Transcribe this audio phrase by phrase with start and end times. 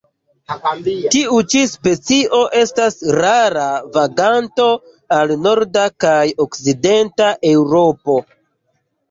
[1.15, 3.67] Tiu ĉi specio estas rara
[3.99, 4.67] vaganto
[5.19, 8.19] al norda kaj okcidenta Eŭropo.